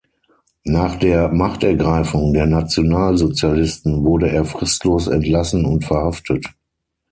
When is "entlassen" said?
5.05-5.63